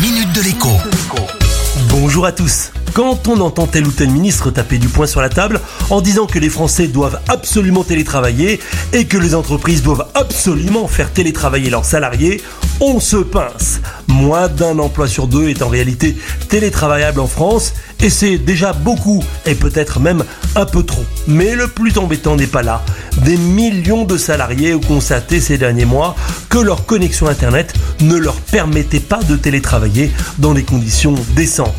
minute 0.00 0.32
de 0.32 0.42
l'écho. 0.42 0.68
Bonjour 1.90 2.24
à 2.24 2.32
tous. 2.32 2.70
Quand 2.94 3.26
on 3.26 3.40
entend 3.40 3.66
tel 3.66 3.86
ou 3.86 3.90
tel 3.90 4.10
ministre 4.10 4.50
taper 4.50 4.78
du 4.78 4.88
poing 4.88 5.06
sur 5.06 5.20
la 5.20 5.28
table 5.28 5.60
en 5.90 6.00
disant 6.00 6.26
que 6.26 6.38
les 6.38 6.50
Français 6.50 6.86
doivent 6.86 7.20
absolument 7.28 7.82
télétravailler 7.82 8.60
et 8.92 9.06
que 9.06 9.16
les 9.16 9.34
entreprises 9.34 9.82
doivent 9.82 10.06
absolument 10.14 10.86
faire 10.86 11.12
télétravailler 11.12 11.70
leurs 11.70 11.84
salariés, 11.84 12.40
on 12.80 13.00
se 13.00 13.16
pince. 13.16 13.80
Moins 14.18 14.48
d'un 14.48 14.80
emploi 14.80 15.06
sur 15.06 15.28
deux 15.28 15.48
est 15.48 15.62
en 15.62 15.68
réalité 15.68 16.16
télétravaillable 16.48 17.20
en 17.20 17.28
France 17.28 17.72
et 18.00 18.10
c'est 18.10 18.36
déjà 18.36 18.72
beaucoup 18.72 19.22
et 19.46 19.54
peut-être 19.54 20.00
même 20.00 20.24
un 20.56 20.66
peu 20.66 20.82
trop. 20.82 21.04
Mais 21.28 21.54
le 21.54 21.68
plus 21.68 21.96
embêtant 21.98 22.34
n'est 22.34 22.48
pas 22.48 22.62
là. 22.62 22.82
Des 23.24 23.36
millions 23.36 24.04
de 24.04 24.16
salariés 24.16 24.74
ont 24.74 24.80
constaté 24.80 25.40
ces 25.40 25.56
derniers 25.56 25.84
mois 25.84 26.16
que 26.48 26.58
leur 26.58 26.84
connexion 26.84 27.28
Internet 27.28 27.74
ne 28.00 28.16
leur 28.16 28.34
permettait 28.34 28.98
pas 28.98 29.22
de 29.22 29.36
télétravailler 29.36 30.10
dans 30.38 30.52
des 30.52 30.64
conditions 30.64 31.14
décentes. 31.36 31.74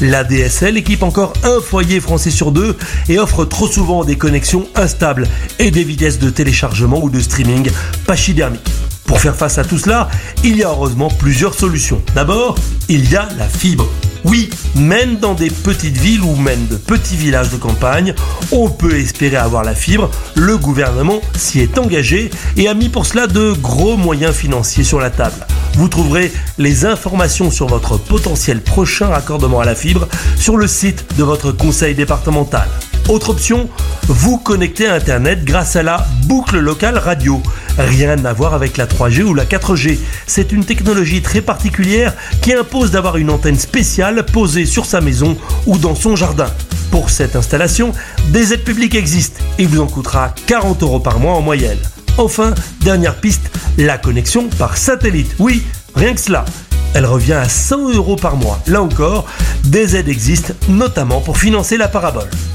La 0.00 0.24
DSL 0.24 0.78
équipe 0.78 1.02
encore 1.02 1.34
un 1.44 1.60
foyer 1.60 2.00
français 2.00 2.30
sur 2.30 2.52
deux 2.52 2.74
et 3.10 3.18
offre 3.18 3.44
trop 3.44 3.66
souvent 3.66 4.02
des 4.02 4.16
connexions 4.16 4.66
instables 4.76 5.28
et 5.58 5.70
des 5.70 5.84
vitesses 5.84 6.18
de 6.18 6.30
téléchargement 6.30 7.04
ou 7.04 7.10
de 7.10 7.20
streaming 7.20 7.70
pachydermiques. 8.06 8.81
Pour 9.12 9.20
faire 9.20 9.36
face 9.36 9.58
à 9.58 9.64
tout 9.64 9.76
cela, 9.76 10.08
il 10.42 10.56
y 10.56 10.64
a 10.64 10.68
heureusement 10.68 11.08
plusieurs 11.08 11.52
solutions. 11.52 12.00
D'abord, 12.14 12.54
il 12.88 13.10
y 13.10 13.14
a 13.14 13.28
la 13.36 13.46
fibre. 13.46 13.86
Oui, 14.24 14.48
même 14.74 15.16
dans 15.16 15.34
des 15.34 15.50
petites 15.50 15.98
villes 15.98 16.22
ou 16.22 16.34
même 16.34 16.66
de 16.68 16.76
petits 16.76 17.16
villages 17.16 17.50
de 17.50 17.58
campagne, 17.58 18.14
on 18.52 18.70
peut 18.70 18.96
espérer 18.96 19.36
avoir 19.36 19.64
la 19.64 19.74
fibre. 19.74 20.10
Le 20.34 20.56
gouvernement 20.56 21.20
s'y 21.36 21.60
est 21.60 21.76
engagé 21.76 22.30
et 22.56 22.68
a 22.68 22.72
mis 22.72 22.88
pour 22.88 23.04
cela 23.04 23.26
de 23.26 23.52
gros 23.52 23.98
moyens 23.98 24.34
financiers 24.34 24.82
sur 24.82 24.98
la 24.98 25.10
table. 25.10 25.46
Vous 25.74 25.88
trouverez 25.88 26.32
les 26.56 26.86
informations 26.86 27.50
sur 27.50 27.66
votre 27.66 27.98
potentiel 27.98 28.62
prochain 28.62 29.08
raccordement 29.08 29.60
à 29.60 29.66
la 29.66 29.74
fibre 29.74 30.08
sur 30.38 30.56
le 30.56 30.66
site 30.66 31.04
de 31.18 31.22
votre 31.22 31.52
conseil 31.52 31.94
départemental. 31.94 32.66
Autre 33.08 33.30
option, 33.30 33.68
vous 34.06 34.38
connecter 34.38 34.86
à 34.86 34.94
Internet 34.94 35.44
grâce 35.44 35.76
à 35.76 35.82
la 35.82 36.06
boucle 36.24 36.58
locale 36.58 36.98
radio. 36.98 37.42
Rien 37.76 38.24
à 38.24 38.32
voir 38.32 38.54
avec 38.54 38.76
la 38.76 38.86
3G 38.86 39.22
ou 39.22 39.34
la 39.34 39.44
4G. 39.44 39.98
C'est 40.26 40.52
une 40.52 40.64
technologie 40.64 41.20
très 41.20 41.40
particulière 41.40 42.14
qui 42.40 42.52
impose 42.52 42.90
d'avoir 42.92 43.16
une 43.16 43.30
antenne 43.30 43.58
spéciale 43.58 44.24
posée 44.24 44.66
sur 44.66 44.86
sa 44.86 45.00
maison 45.00 45.36
ou 45.66 45.78
dans 45.78 45.94
son 45.94 46.16
jardin. 46.16 46.48
Pour 46.90 47.10
cette 47.10 47.36
installation, 47.36 47.92
des 48.28 48.52
aides 48.52 48.64
publiques 48.64 48.94
existent 48.94 49.42
et 49.58 49.66
vous 49.66 49.80
en 49.80 49.86
coûtera 49.86 50.34
40 50.46 50.82
euros 50.82 51.00
par 51.00 51.18
mois 51.18 51.34
en 51.34 51.40
moyenne. 51.40 51.78
Enfin, 52.18 52.54
dernière 52.82 53.16
piste, 53.16 53.50
la 53.78 53.98
connexion 53.98 54.48
par 54.58 54.76
satellite. 54.76 55.34
Oui, 55.38 55.62
rien 55.94 56.14
que 56.14 56.20
cela. 56.20 56.44
Elle 56.94 57.06
revient 57.06 57.32
à 57.32 57.48
100 57.48 57.94
euros 57.94 58.16
par 58.16 58.36
mois. 58.36 58.60
Là 58.66 58.82
encore, 58.82 59.26
des 59.64 59.96
aides 59.96 60.08
existent, 60.08 60.52
notamment 60.68 61.20
pour 61.20 61.38
financer 61.38 61.78
la 61.78 61.88
parabole. 61.88 62.28